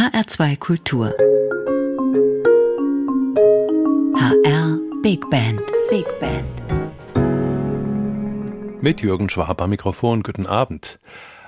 [0.00, 1.14] HR2 Kultur.
[4.16, 5.60] HR Big Band.
[5.90, 6.46] Big Band.
[8.82, 11.00] Mit Jürgen Schwab am Mikrofon, guten Abend.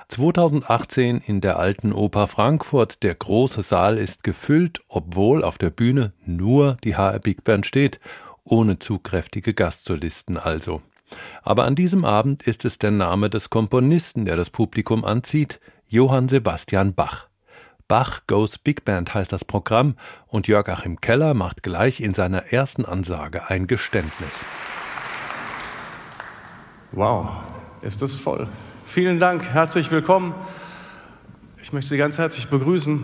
[0.09, 3.01] 2018 in der Alten Oper Frankfurt.
[3.01, 7.99] Der große Saal ist gefüllt, obwohl auf der Bühne nur die HR Big Band steht,
[8.43, 10.83] ohne zugkräftige Gastsolisten also.
[11.41, 16.29] Aber an diesem Abend ist es der Name des Komponisten, der das Publikum anzieht, Johann
[16.29, 17.32] Sebastian Bach.
[17.87, 19.95] Bach Goes Big Band heißt das Programm
[20.27, 24.45] und Jörg Achim Keller macht gleich in seiner ersten Ansage ein Geständnis.
[26.91, 27.29] Wow,
[27.81, 28.47] ist das voll.
[28.85, 30.33] Vielen Dank, herzlich willkommen.
[31.61, 33.03] Ich möchte Sie ganz herzlich begrüßen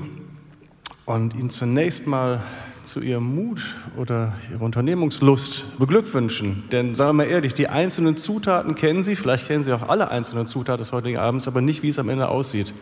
[1.05, 2.43] und Ihnen zunächst mal
[2.83, 3.61] zu Ihrem Mut
[3.97, 6.63] oder Ihrer Unternehmungslust beglückwünschen.
[6.71, 10.09] Denn sagen wir mal ehrlich, die einzelnen Zutaten kennen Sie, vielleicht kennen Sie auch alle
[10.09, 12.73] einzelnen Zutaten des heutigen Abends, aber nicht, wie es am Ende aussieht.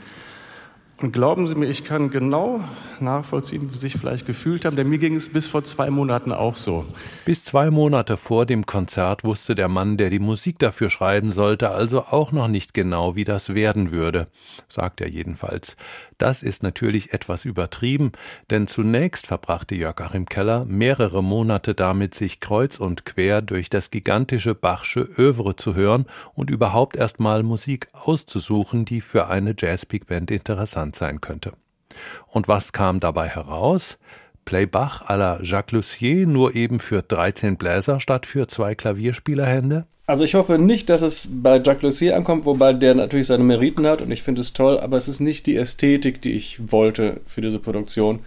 [0.99, 2.59] Und glauben Sie mir, ich kann genau
[2.99, 6.31] nachvollziehen, wie Sie sich vielleicht gefühlt haben, denn mir ging es bis vor zwei Monaten
[6.31, 6.85] auch so.
[7.23, 11.69] Bis zwei Monate vor dem Konzert wusste der Mann, der die Musik dafür schreiben sollte,
[11.69, 14.27] also auch noch nicht genau, wie das werden würde,
[14.69, 15.77] sagt er jedenfalls.
[16.17, 18.11] Das ist natürlich etwas übertrieben,
[18.49, 23.91] denn zunächst verbrachte Jörg Achim Keller mehrere Monate damit, sich kreuz und quer durch das
[23.91, 30.31] gigantische Bachsche Övre zu hören und überhaupt erstmal Musik auszusuchen, die für eine Jazz-Big Band
[30.31, 31.53] interessant sein könnte.
[32.27, 33.99] Und was kam dabei heraus?
[34.45, 39.85] Play Bach à la Jacques Lussier, nur eben für 13 Bläser statt für zwei Klavierspielerhände?
[40.09, 43.85] Also ich hoffe nicht, dass es bei Jacques Lussier ankommt, wobei der natürlich seine Meriten
[43.85, 47.19] hat und ich finde es toll, aber es ist nicht die Ästhetik, die ich wollte
[47.25, 48.19] für diese Produktion.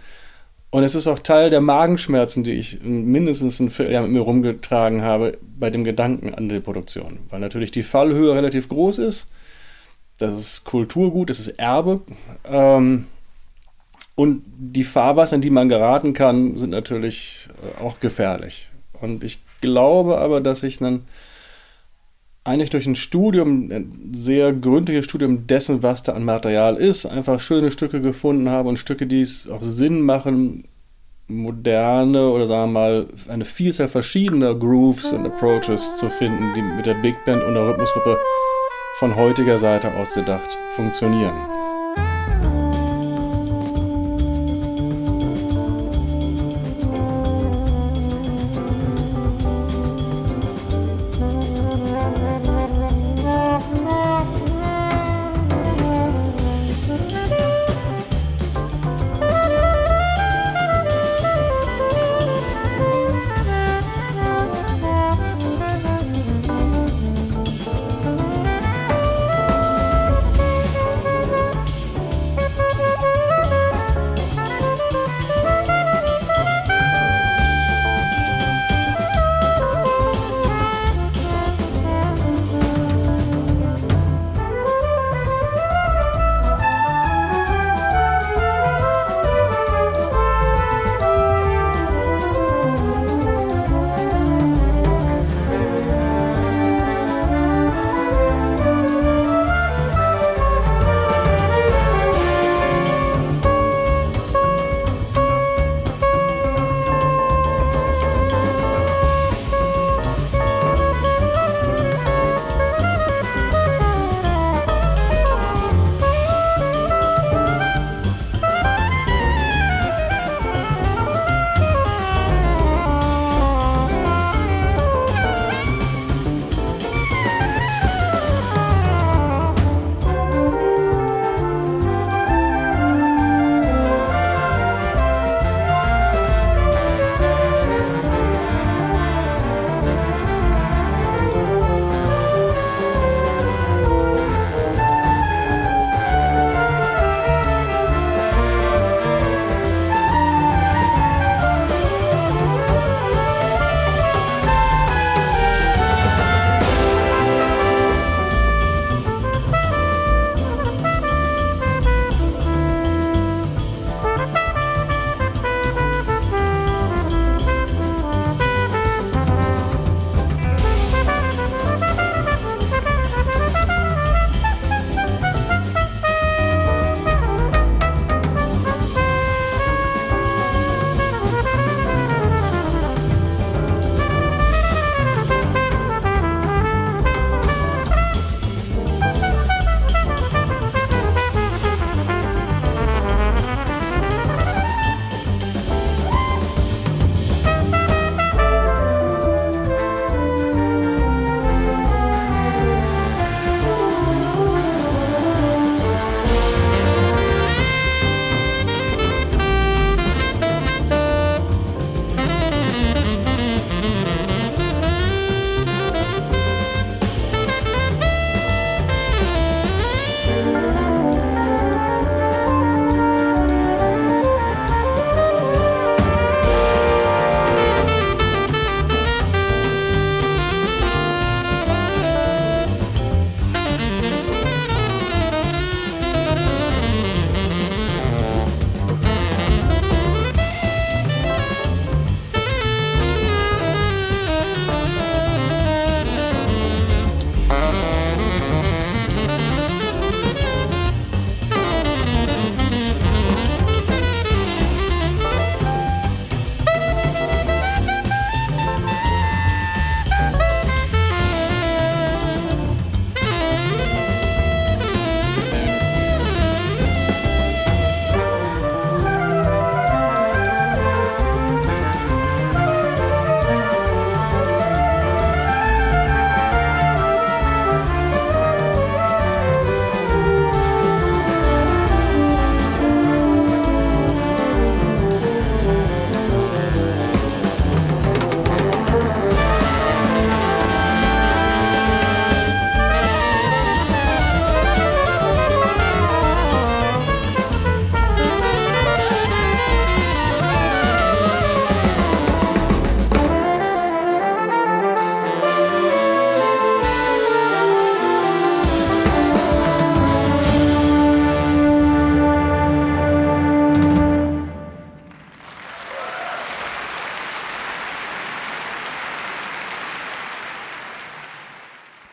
[0.69, 5.01] Und es ist auch Teil der Magenschmerzen, die ich mindestens ein Vierteljahr mit mir rumgetragen
[5.01, 7.17] habe, bei dem Gedanken an die Produktion.
[7.31, 9.31] Weil natürlich die Fallhöhe relativ groß ist.
[10.19, 12.01] Das ist Kulturgut, das ist Erbe.
[12.45, 13.07] Ähm,
[14.13, 18.69] und die Fahrwasser, in die man geraten kann, sind natürlich äh, auch gefährlich.
[19.01, 21.05] Und ich glaube aber, dass ich dann
[22.43, 27.39] eigentlich durch ein Studium, ein sehr gründliches Studium dessen, was da an Material ist, einfach
[27.39, 30.63] schöne Stücke gefunden habe und Stücke, die es auch Sinn machen,
[31.27, 36.85] moderne oder sagen wir mal eine Vielzahl verschiedener Grooves und Approaches zu finden, die mit
[36.85, 38.19] der Big Band und der Rhythmusgruppe
[38.97, 41.60] von heutiger Seite ausgedacht funktionieren.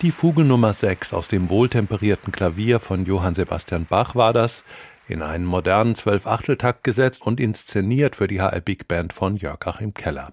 [0.00, 4.62] Die Fuge Nummer 6 aus dem wohltemperierten Klavier von Johann Sebastian Bach war das,
[5.08, 9.94] in einen modernen Zwölfachteltakt gesetzt und inszeniert für die HR Big Band von Jörg Achim
[9.94, 10.32] Keller.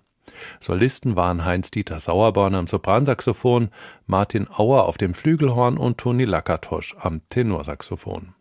[0.59, 3.69] Solisten waren Heinz-Dieter Sauerborn am Sopransaxophon,
[4.05, 8.35] Martin Auer auf dem Flügelhorn und Toni Lakatosch am Tenorsaxophon.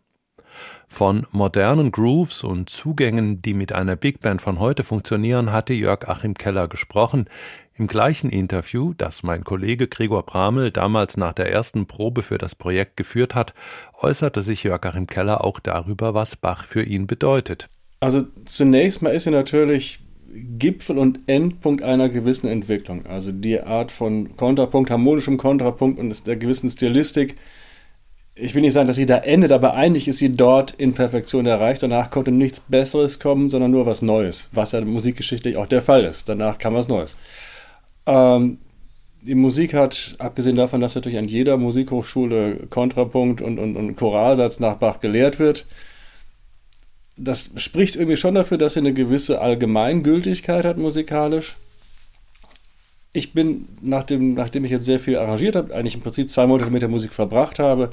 [0.87, 6.07] Von modernen Grooves und Zugängen, die mit einer Big Band von heute funktionieren, hatte Jörg
[6.07, 7.25] Achim Keller gesprochen.
[7.77, 12.55] Im gleichen Interview, das mein Kollege Gregor Bramel damals nach der ersten Probe für das
[12.55, 13.53] Projekt geführt hat,
[13.99, 17.67] äußerte sich Jörg Achim Keller auch darüber, was Bach für ihn bedeutet.
[17.99, 19.99] Also zunächst mal ist er natürlich
[20.57, 23.05] Gipfel und Endpunkt einer gewissen Entwicklung.
[23.07, 27.35] Also die Art von Kontrapunkt, harmonischem Kontrapunkt und der gewissen Stilistik.
[28.35, 31.45] Ich will nicht sagen, dass sie da endet, aber eigentlich ist sie dort in Perfektion
[31.45, 31.83] erreicht.
[31.83, 36.05] Danach konnte nichts Besseres kommen, sondern nur was Neues, was ja musikgeschichtlich auch der Fall
[36.05, 36.29] ist.
[36.29, 37.17] Danach kam was Neues.
[38.05, 38.59] Ähm,
[39.21, 44.59] die Musik hat, abgesehen davon, dass natürlich an jeder Musikhochschule Kontrapunkt und, und, und Choralsatz
[44.59, 45.65] nach Bach gelehrt wird,
[47.17, 51.55] das spricht irgendwie schon dafür, dass sie eine gewisse Allgemeingültigkeit hat musikalisch.
[53.13, 56.69] Ich bin, nachdem, nachdem ich jetzt sehr viel arrangiert habe, eigentlich im Prinzip zwei Monate
[56.69, 57.91] mit der Musik verbracht habe,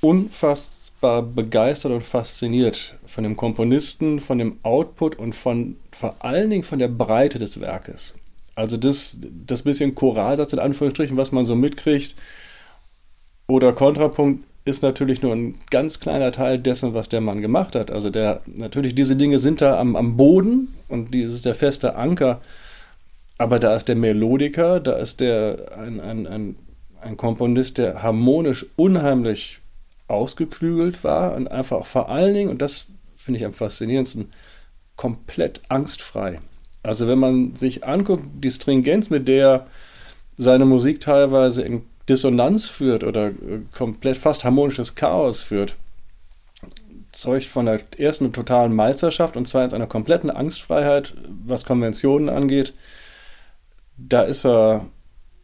[0.00, 6.64] unfassbar begeistert und fasziniert von dem Komponisten, von dem Output und von vor allen Dingen
[6.64, 8.14] von der Breite des Werkes.
[8.54, 12.14] Also das, das bisschen Choralsatz in Anführungsstrichen, was man so mitkriegt,
[13.46, 17.90] oder Kontrapunkt ist natürlich nur ein ganz kleiner Teil dessen, was der Mann gemacht hat.
[17.90, 21.96] Also der, natürlich, diese Dinge sind da am, am Boden und das ist der feste
[21.96, 22.40] Anker.
[23.36, 26.56] Aber da ist der Melodiker, da ist der ein, ein, ein,
[27.02, 29.58] ein Komponist, der harmonisch unheimlich
[30.08, 34.32] ausgeklügelt war und einfach vor allen Dingen, und das finde ich am faszinierendsten,
[34.96, 36.40] komplett angstfrei.
[36.84, 39.66] Also wenn man sich anguckt, die Stringenz, mit der
[40.36, 45.76] seine Musik teilweise in Dissonanz führt oder äh, komplett fast harmonisches Chaos führt,
[47.10, 51.14] zeugt von der ersten totalen Meisterschaft und zweitens einer kompletten Angstfreiheit,
[51.46, 52.74] was Konventionen angeht.
[53.96, 54.84] Da ist er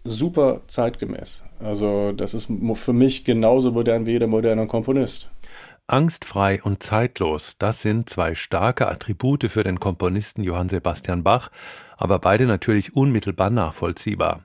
[0.05, 1.45] super zeitgemäß.
[1.61, 5.31] Also das ist für mich genauso modern wie jeder moderne Komponist.
[5.91, 11.51] Angstfrei und zeitlos, das sind zwei starke Attribute für den Komponisten Johann Sebastian Bach,
[11.97, 14.45] aber beide natürlich unmittelbar nachvollziehbar.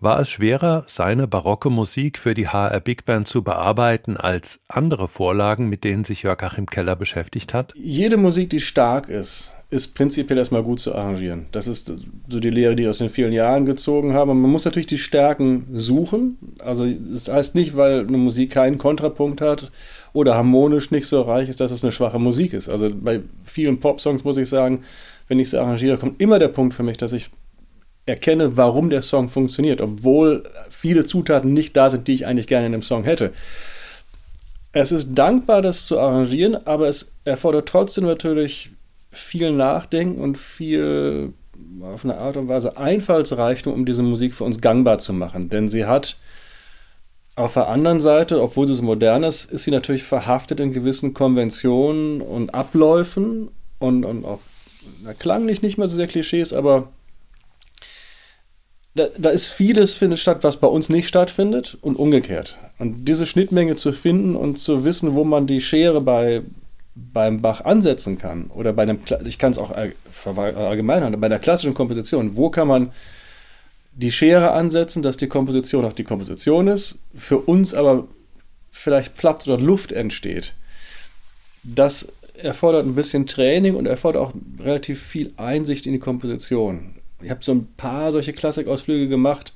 [0.00, 5.06] War es schwerer, seine barocke Musik für die HR Big Band zu bearbeiten als andere
[5.06, 7.72] Vorlagen, mit denen sich Jörg Achim Keller beschäftigt hat?
[7.76, 11.46] Jede Musik, die stark ist, ist prinzipiell erstmal gut zu arrangieren.
[11.52, 11.90] Das ist
[12.28, 14.42] so die Lehre, die aus den vielen Jahren gezogen haben.
[14.42, 16.36] man muss natürlich die Stärken suchen.
[16.58, 19.70] Also das heißt nicht, weil eine Musik keinen Kontrapunkt hat
[20.12, 22.68] oder harmonisch nicht so reich ist, dass es eine schwache Musik ist.
[22.68, 24.82] Also bei vielen Popsongs muss ich sagen,
[25.28, 27.30] wenn ich es arrangiere, kommt immer der Punkt für mich, dass ich
[28.06, 32.66] erkenne, warum der Song funktioniert, obwohl viele Zutaten nicht da sind, die ich eigentlich gerne
[32.66, 33.32] in einem Song hätte.
[34.72, 38.70] Es ist dankbar, das zu arrangieren, aber es erfordert trotzdem natürlich
[39.10, 41.34] viel Nachdenken und viel
[41.82, 45.48] auf eine Art und Weise Einfallsreichtum, um diese Musik für uns gangbar zu machen.
[45.48, 46.16] Denn sie hat
[47.36, 51.14] auf der anderen Seite, obwohl sie so modern ist, ist sie natürlich verhaftet in gewissen
[51.14, 54.40] Konventionen und Abläufen und, und auch
[55.02, 56.88] na, klanglich nicht mehr so sehr Klischees, aber
[58.94, 62.58] da, da, ist vieles findet statt, was bei uns nicht stattfindet und umgekehrt.
[62.78, 66.42] Und diese Schnittmenge zu finden und zu wissen, wo man die Schere bei,
[66.94, 69.70] beim Bach ansetzen kann oder bei einem, ich kann es auch
[70.26, 72.92] allgemein bei einer klassischen Komposition, wo kann man
[73.94, 78.08] die Schere ansetzen, dass die Komposition auch die Komposition ist, für uns aber
[78.70, 80.54] vielleicht Platz oder Luft entsteht.
[81.62, 87.30] Das erfordert ein bisschen Training und erfordert auch relativ viel Einsicht in die Komposition ich
[87.30, 89.54] habe so ein paar solche Klassikausflüge gemacht.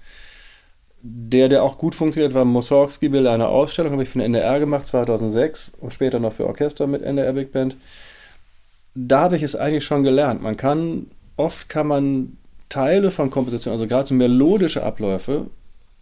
[1.03, 4.59] Der, der auch gut funktioniert, war Mussorgsky Bilder einer Ausstellung, habe ich für den NDR
[4.59, 7.77] gemacht, 2006 und später noch für Orchester mit NDR Big Band.
[8.95, 10.43] Da habe ich es eigentlich schon gelernt.
[10.43, 11.07] Man kann,
[11.37, 15.47] oft kann man Teile von Kompositionen, also gerade so melodische Abläufe,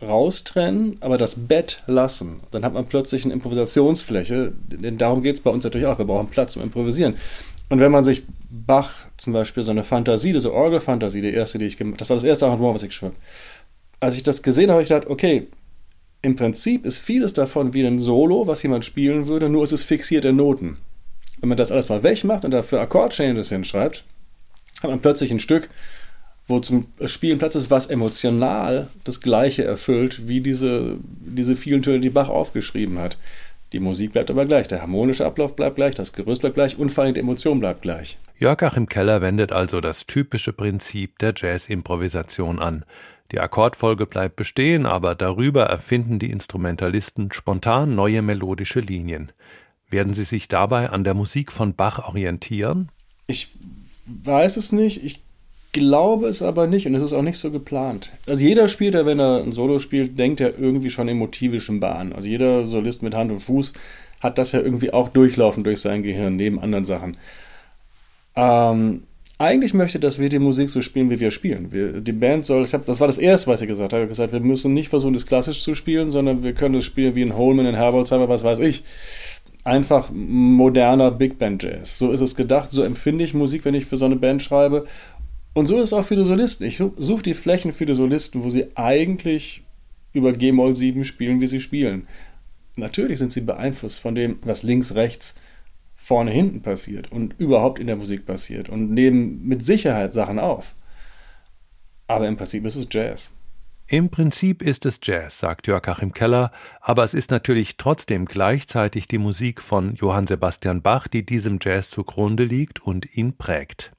[0.01, 2.41] raustrennen, aber das Bett lassen.
[2.51, 4.53] Dann hat man plötzlich eine Improvisationsfläche.
[4.69, 5.99] Denn darum geht es bei uns natürlich auch.
[5.99, 7.15] Wir brauchen Platz zum Improvisieren.
[7.69, 8.23] Und wenn man sich
[8.55, 12.17] Bach zum Beispiel so eine Fantasie, diese Orgelfantasie, die erste, die ich gemacht das war
[12.17, 13.25] das erste Arrangement, was ich geschrieben habe.
[14.01, 15.49] Als ich das gesehen habe, habe ich gedacht, okay,
[16.23, 19.83] im Prinzip ist vieles davon wie ein Solo, was jemand spielen würde, nur es ist
[19.83, 20.79] fixierte Noten.
[21.41, 24.05] Wenn man das alles mal wegmacht und dafür Akkordchanges hinschreibt,
[24.83, 25.69] hat man plötzlich ein Stück,
[26.47, 32.01] wo zum Spielen Platz ist, was emotional das Gleiche erfüllt, wie diese, diese vielen Töne,
[32.01, 33.19] die Bach aufgeschrieben hat.
[33.75, 36.91] Die Musik bleibt aber gleich, der harmonische Ablauf bleibt gleich, das Gerüst bleibt gleich und
[36.91, 38.17] vor allem die Emotion bleibt gleich.
[38.39, 42.85] Jörg Achim Keller wendet also das typische Prinzip der Jazz-Improvisation an.
[43.33, 49.33] Die Akkordfolge bleibt bestehen, aber darüber erfinden die Instrumentalisten spontan neue melodische Linien.
[49.91, 52.91] Werden Sie sich dabei an der Musik von Bach orientieren?
[53.27, 53.49] Ich
[54.07, 55.03] weiß es nicht.
[55.03, 55.24] Ich
[55.75, 58.11] glaube es aber nicht und es ist auch nicht so geplant.
[58.27, 61.81] Also jeder spielt ja, wenn er ein Solo spielt, denkt er irgendwie schon in motivischen
[61.81, 62.15] Bahnen.
[62.15, 63.75] Also jeder Solist mit Hand und Fuß
[64.21, 67.19] hat das ja irgendwie auch durchlaufen durch sein Gehirn, neben anderen Sachen.
[68.37, 69.03] Ähm,
[69.37, 71.73] eigentlich möchte, dass wir die Musik so spielen, wie wir spielen.
[71.73, 74.03] Wir, die Band soll, hab, das war das Erste, was ich gesagt habe.
[74.03, 76.85] Ich habe gesagt, wir müssen nicht versuchen, das klassisch zu spielen, sondern wir können das
[76.85, 78.85] spielen wie ein Holman, in Herbolzheimer, was weiß ich.
[79.65, 81.99] Einfach moderner Big Band Jazz.
[81.99, 84.87] So ist es gedacht, so empfinde ich Musik, wenn ich für so eine Band schreibe.
[85.55, 86.67] Und so ist es auch für die Solisten.
[86.67, 89.63] Ich suche die Flächen für die Solisten, wo sie eigentlich
[90.13, 92.07] über G-Moll 7 spielen, wie sie spielen.
[92.77, 95.37] Natürlich sind sie beeinflusst von dem, was links, rechts
[95.95, 100.75] vorne, hinten passiert und überhaupt in der Musik passiert und nehmen mit Sicherheit Sachen auf.
[102.09, 103.31] Aber im Prinzip ist es Jazz.
[103.87, 109.09] Im Prinzip ist es Jazz, sagt Jörg Achim Keller, aber es ist natürlich trotzdem gleichzeitig
[109.09, 113.94] die Musik von Johann Sebastian Bach, die diesem Jazz zugrunde liegt und ihn prägt.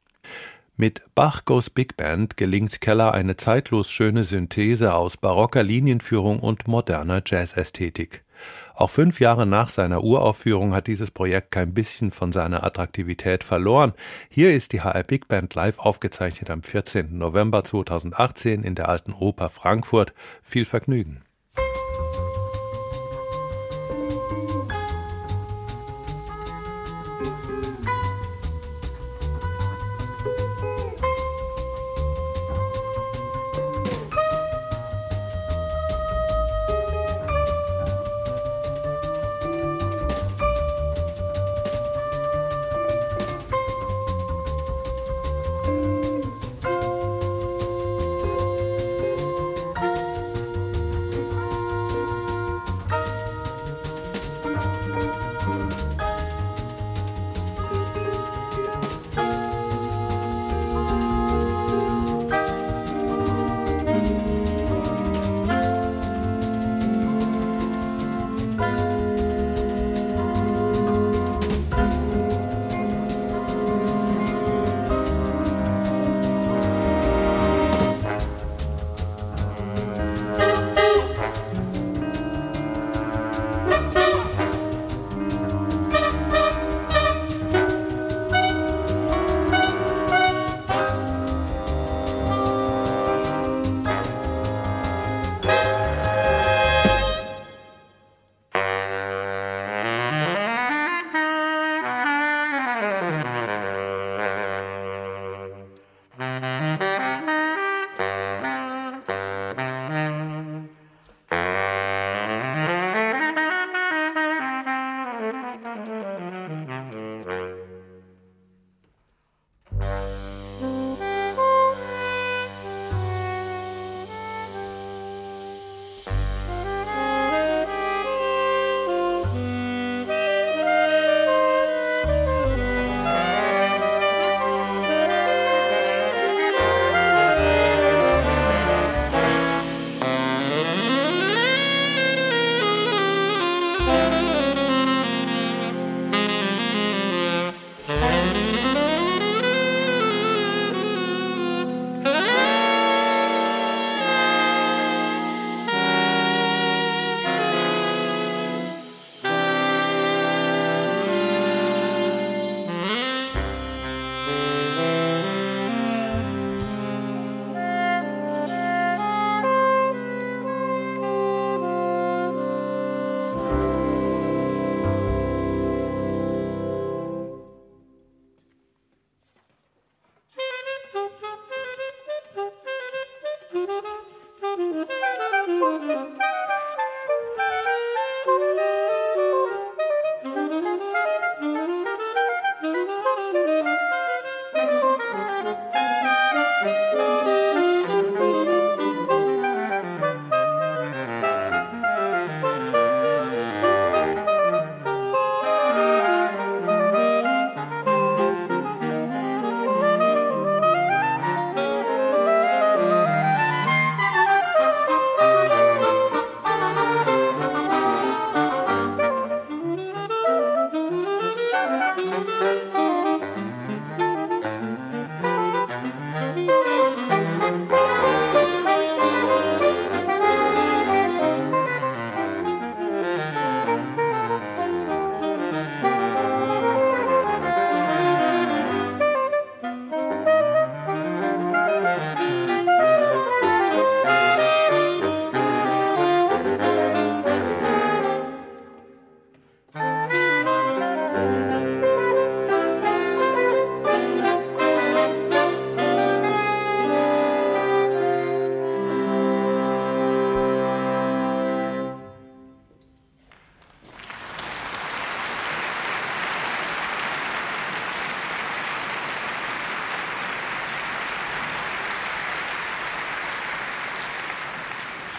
[0.77, 6.67] Mit Bach Goes Big Band gelingt Keller eine zeitlos schöne Synthese aus barocker Linienführung und
[6.67, 8.25] moderner Jazzästhetik.
[8.74, 13.94] Auch fünf Jahre nach seiner Uraufführung hat dieses Projekt kein bisschen von seiner Attraktivität verloren.
[14.29, 17.17] Hier ist die HR Big Band live aufgezeichnet am 14.
[17.17, 20.13] November 2018 in der Alten Oper Frankfurt.
[20.41, 21.24] Viel Vergnügen.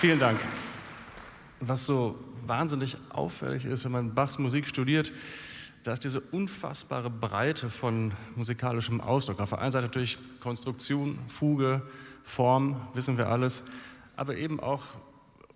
[0.06, 0.38] Vielen Dank.
[1.58, 2.16] Was so
[2.46, 5.10] wahnsinnig auffällig ist, wenn man Bachs Musik studiert,
[5.82, 9.40] da ist diese unfassbare Breite von musikalischem Ausdruck.
[9.40, 11.82] Auf der einen Seite natürlich Konstruktion, Fuge,
[12.22, 13.64] Form, wissen wir alles,
[14.14, 14.84] aber eben auch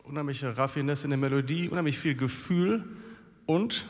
[0.02, 2.84] unheimliche Raffinesse in der Melodie, unheimlich viel Gefühl
[3.46, 3.84] und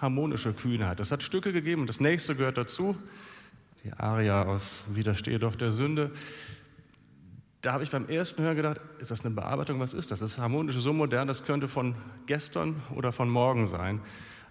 [0.00, 1.00] harmonische Kühnheit.
[1.00, 2.96] Das hat Stücke gegeben und das nächste gehört dazu,
[3.82, 6.12] die Aria aus Widerstehe doch der Sünde.
[7.64, 9.80] Da habe ich beim ersten Hören gedacht, ist das eine Bearbeitung?
[9.80, 10.20] Was ist das?
[10.20, 11.94] Das ist harmonisch so modern, das könnte von
[12.26, 14.02] gestern oder von morgen sein.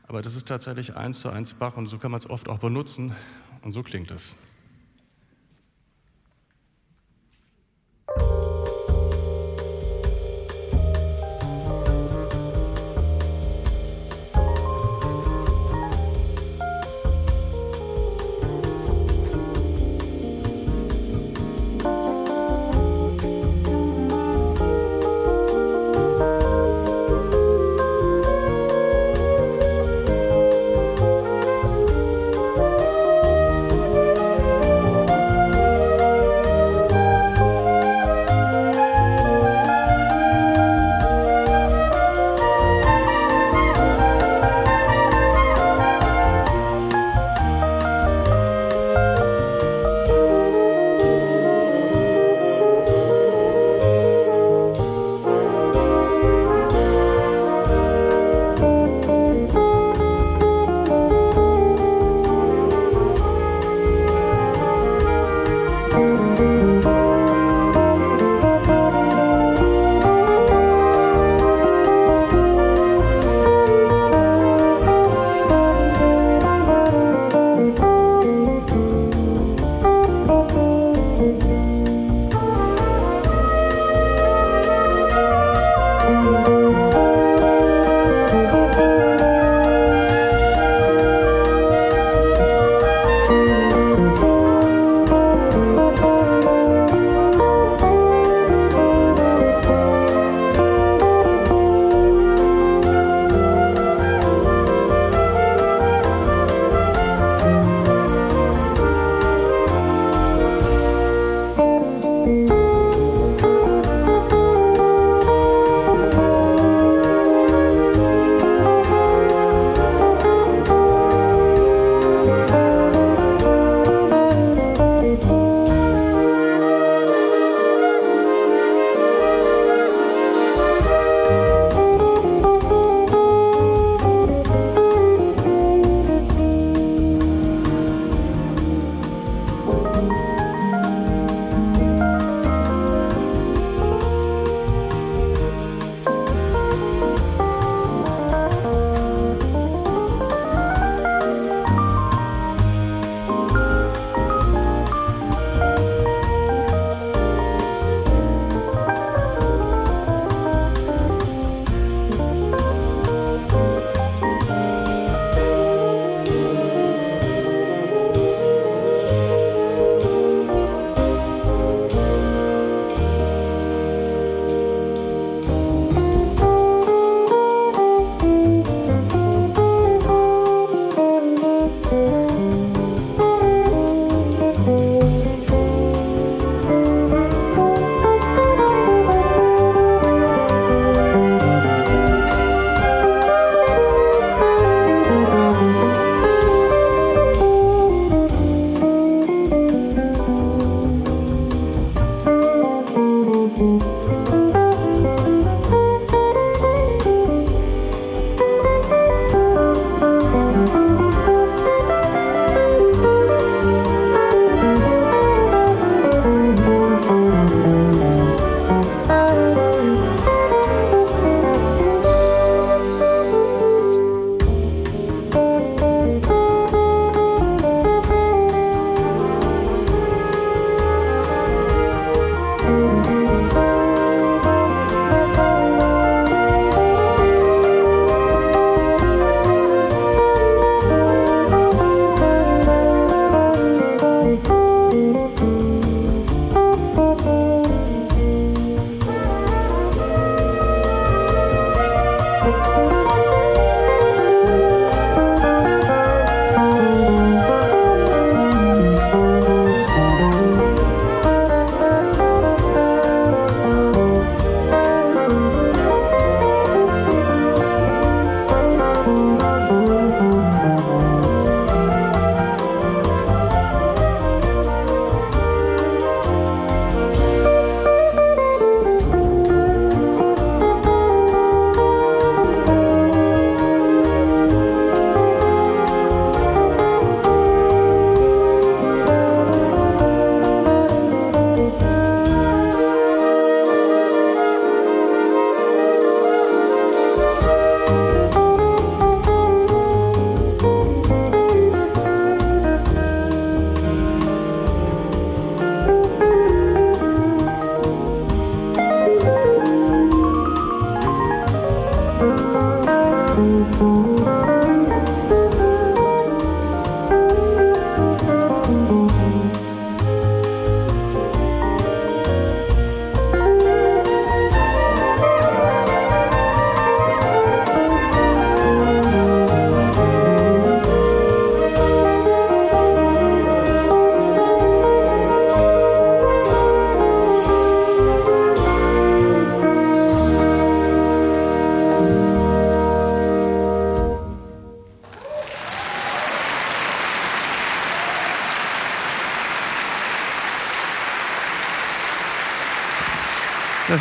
[0.07, 2.57] Aber das ist tatsächlich eins zu eins Bach und so kann man es oft auch
[2.57, 3.15] benutzen
[3.61, 4.35] und so klingt es.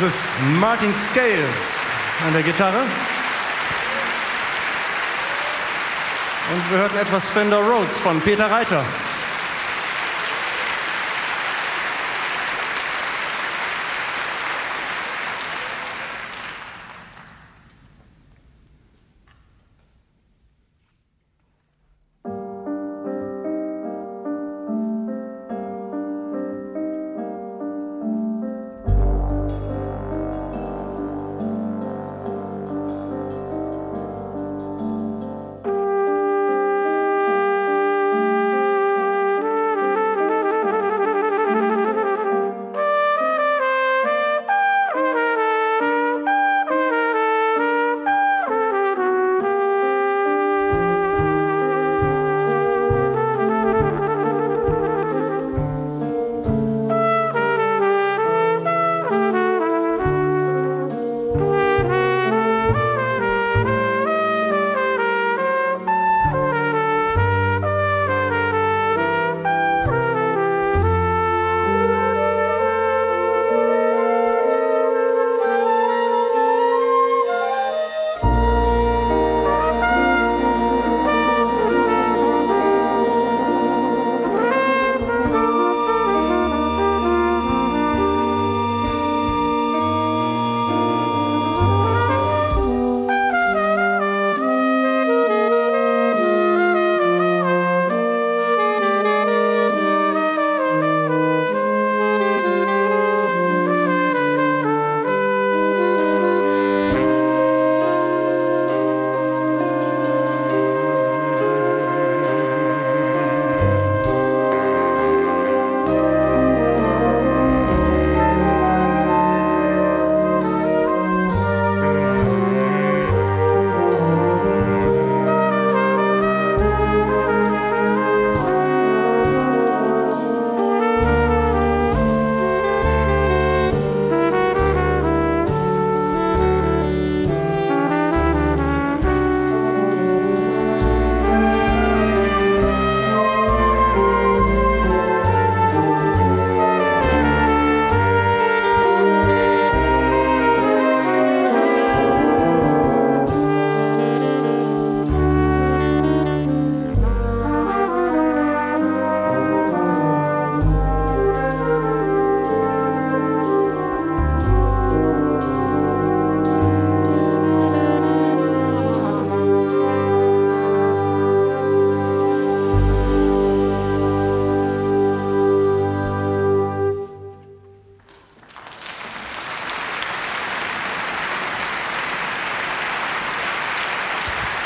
[0.03, 1.85] Ist Martin Scales
[2.27, 2.81] an der Gitarre.
[6.51, 8.83] Und wir hörten etwas Fender Rhodes von Peter Reiter.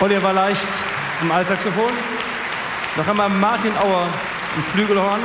[0.08, 0.66] Oliver war leicht
[1.22, 1.92] im Altsaxophon.
[2.96, 4.08] Noch einmal Martin Auer
[4.56, 5.20] im Flügelhorn.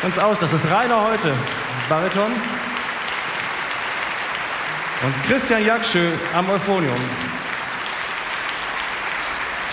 [0.00, 1.34] Ganz aus, das ist Rainer heute,
[1.90, 2.32] Bariton.
[5.02, 6.96] Und Christian Jakschö am Euphonium.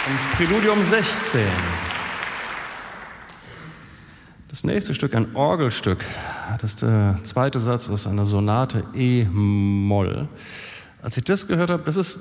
[0.08, 1.48] Und Präludium 16.
[4.50, 6.04] Das nächste Stück, ein Orgelstück.
[6.60, 10.28] Das der zweite Satz ist eine Sonate E-Moll.
[11.02, 12.18] Als ich das gehört habe, das ist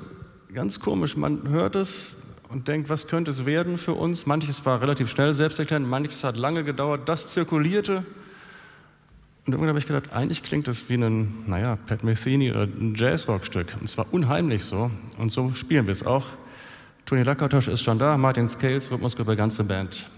[0.57, 1.15] ganz komisch.
[1.15, 4.25] Man hört es und denkt, was könnte es werden für uns?
[4.25, 7.07] Manches war relativ schnell selbsterklärend, manches hat lange gedauert.
[7.07, 7.97] Das zirkulierte.
[7.97, 12.95] Und irgendwann habe ich gedacht, eigentlich klingt das wie ein, naja, Pat Metheny oder ein
[12.95, 13.77] Jazzrockstück.
[13.79, 14.89] Und zwar unheimlich so.
[15.19, 16.25] Und so spielen wir es auch.
[17.05, 20.09] Toni Lakatosch ist schon da, Martin Scales, Rhythmusgruppe, ganze Band.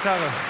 [0.00, 0.49] Gitarre.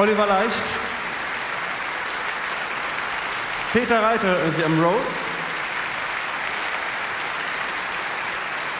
[0.00, 0.64] Oliver Leicht.
[3.74, 5.26] Peter Reiter ist am Rhodes.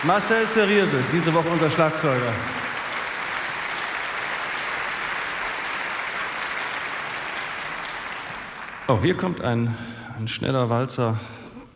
[0.05, 2.33] Marcel Seriese, diese Woche unser Schlagzeuger.
[8.89, 9.77] Oh, hier kommt ein,
[10.19, 11.21] ein schneller Walzer,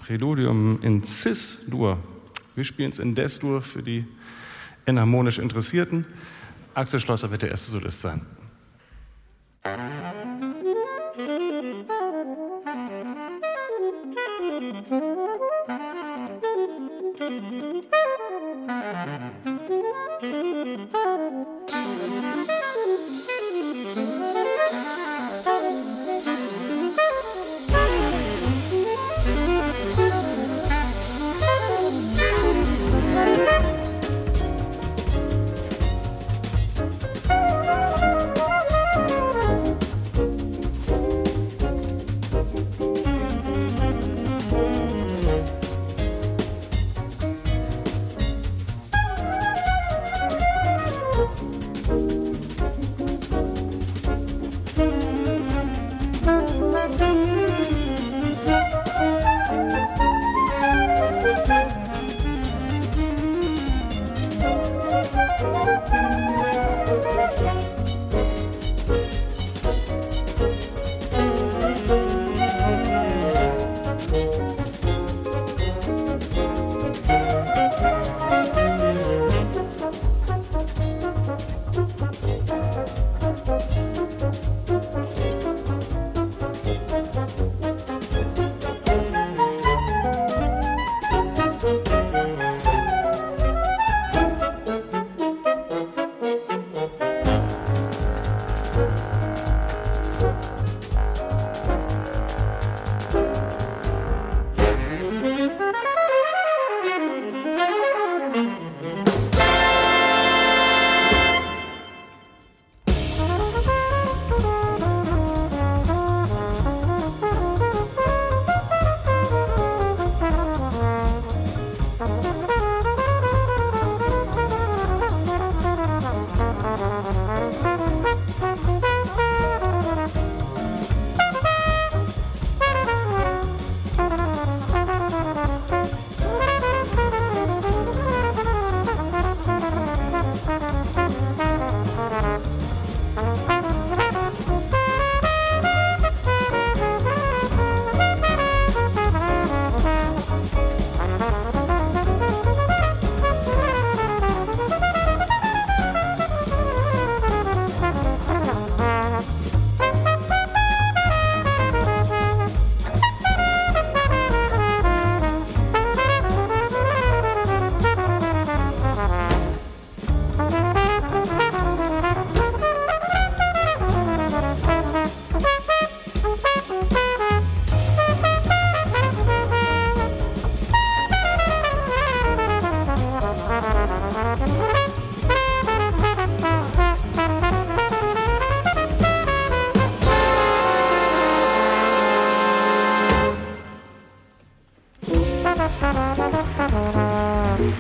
[0.07, 1.99] Präludium in Cis-Dur.
[2.55, 4.07] Wir spielen es in Des-Dur für die
[4.87, 6.07] enharmonisch Interessierten.
[6.73, 8.23] Axel Schlosser wird der erste Solist sein.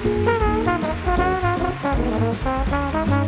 [0.03, 0.19] Thank
[3.09, 3.24] you.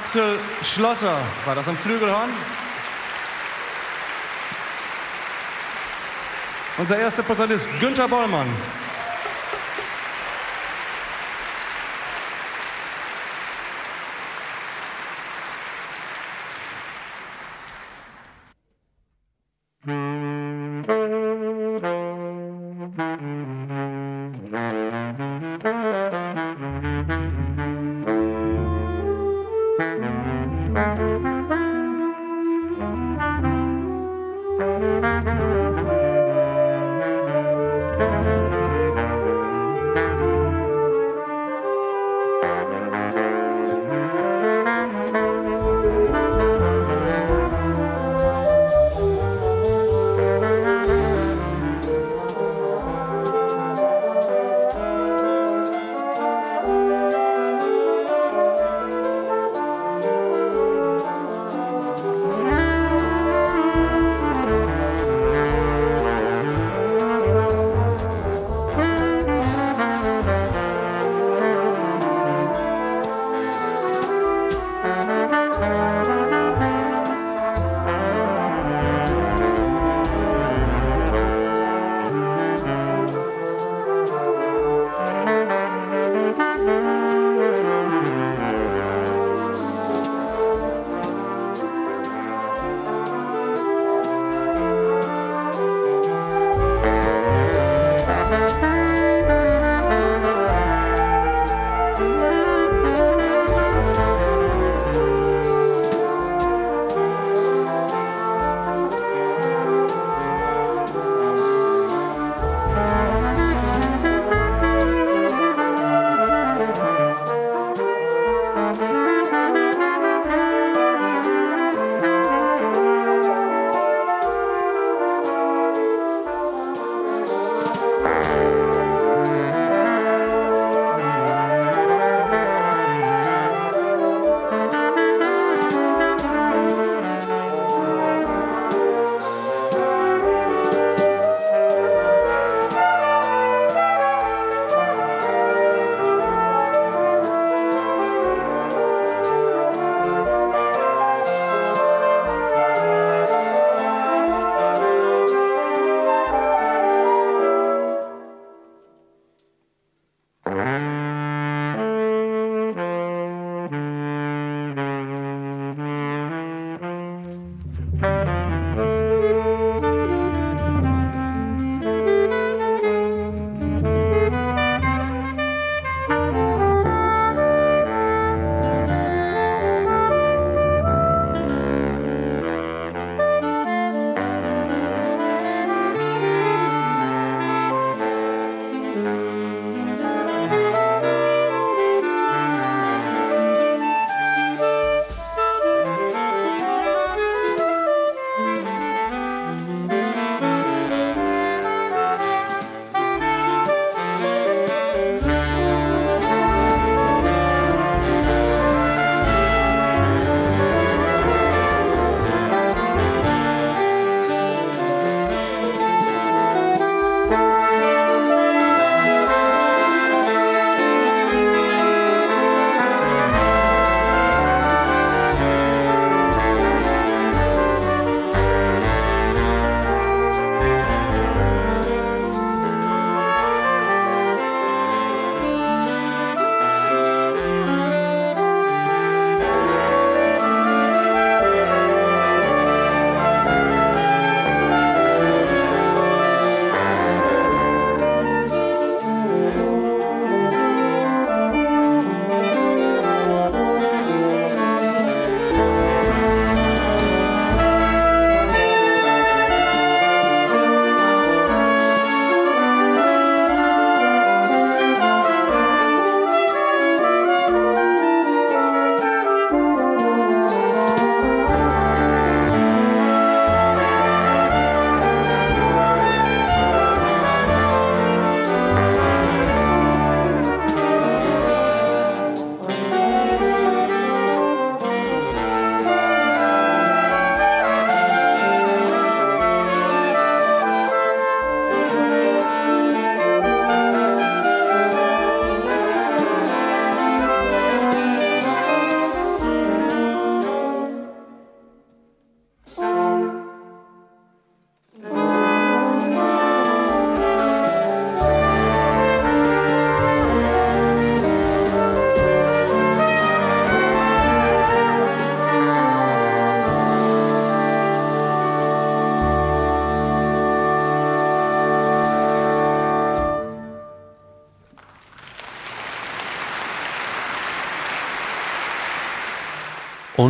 [0.00, 2.30] Axel Schlosser war das am Flügelhorn.
[6.78, 8.48] Unser erster Posaunist Günther Bollmann.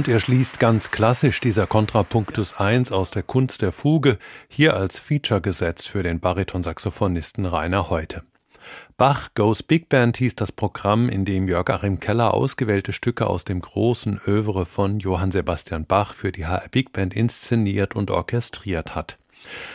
[0.00, 4.16] Und er schließt ganz klassisch dieser Kontrapunktus 1 aus der Kunst der Fuge,
[4.48, 8.22] hier als Feature gesetzt für den Baritonsaxophonisten Rainer Heute.
[8.96, 13.44] Bach Goes Big Band hieß das Programm, in dem Jörg Achim Keller ausgewählte Stücke aus
[13.44, 18.94] dem großen Övre von Johann Sebastian Bach für die HR Big Band inszeniert und orchestriert
[18.94, 19.18] hat.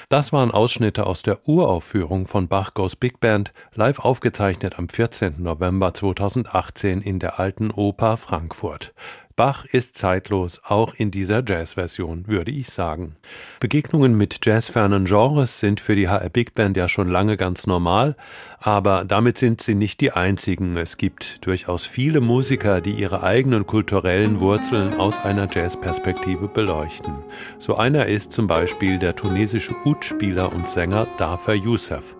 [0.09, 5.35] Das waren Ausschnitte aus der Uraufführung von Bach Goes Big Band, live aufgezeichnet am 14.
[5.37, 8.93] November 2018 in der Alten Oper Frankfurt.
[9.37, 13.17] Bach ist zeitlos, auch in dieser Jazzversion, würde ich sagen.
[13.59, 18.15] Begegnungen mit jazzfernen Genres sind für die HR Big Band ja schon lange ganz normal,
[18.59, 20.77] aber damit sind sie nicht die einzigen.
[20.77, 27.15] Es gibt durchaus viele Musiker, die ihre eigenen kulturellen Wurzeln aus einer Jazzperspektive beleuchten.
[27.59, 32.15] So einer ist zum Beispiel der tunesische Ud-Spieler und Sänger Dafer Youssef.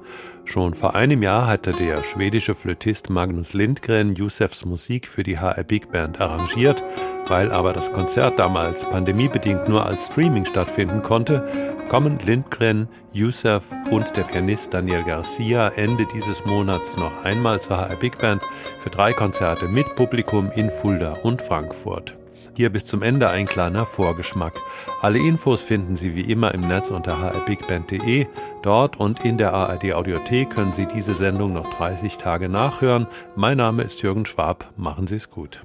[0.45, 5.63] Schon vor einem Jahr hatte der schwedische Flötist Magnus Lindgren Youssefs Musik für die HR
[5.63, 6.83] Big Band arrangiert.
[7.27, 14.15] Weil aber das Konzert damals pandemiebedingt nur als Streaming stattfinden konnte, kommen Lindgren, Youssef und
[14.15, 18.43] der Pianist Daniel Garcia Ende dieses Monats noch einmal zur HR Big Band
[18.77, 22.15] für drei Konzerte mit Publikum in Fulda und Frankfurt.
[22.54, 24.54] Hier bis zum Ende ein kleiner Vorgeschmack.
[25.00, 28.26] Alle Infos finden Sie wie immer im Netz unter hrbigband.de.
[28.62, 33.06] Dort und in der ARD Audiothek können Sie diese Sendung noch 30 Tage nachhören.
[33.36, 34.72] Mein Name ist Jürgen Schwab.
[34.76, 35.64] Machen Sie es gut.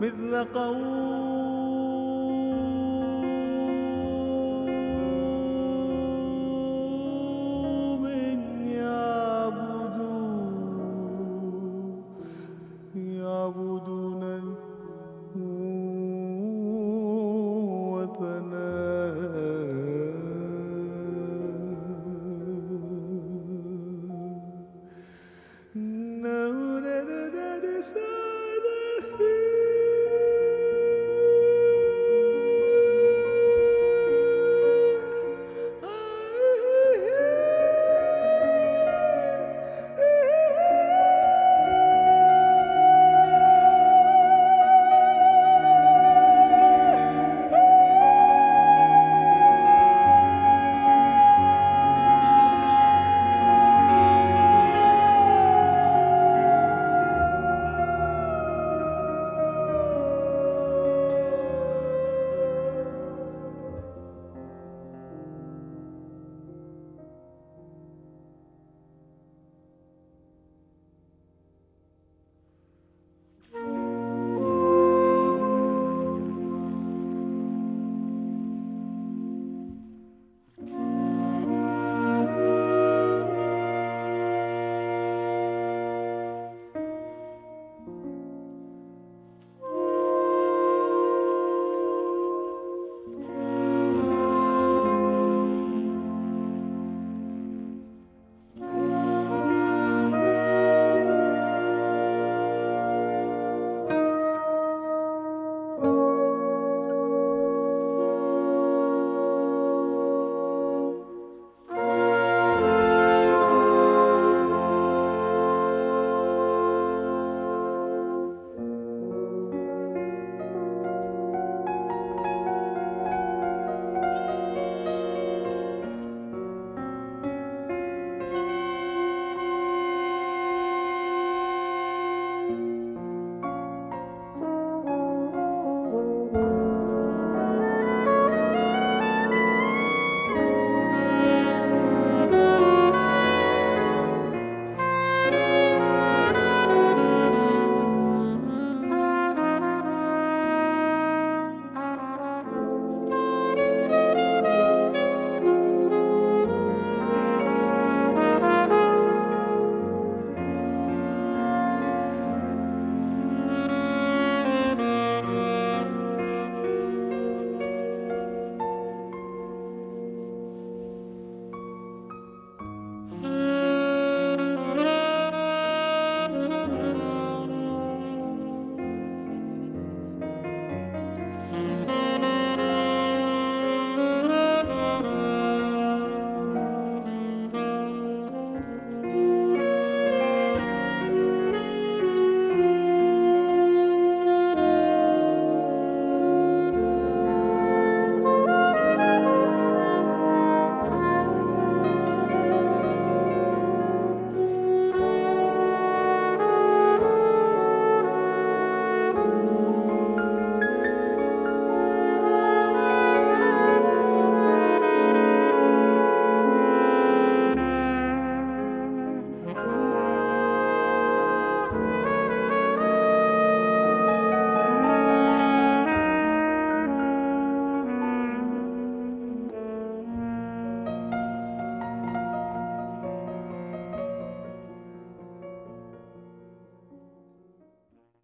[0.00, 1.29] مثل قول
[13.51, 14.55] يعبدون
[17.91, 19.41] وثناء
[25.73, 28.20] No, no, no, no, no, no.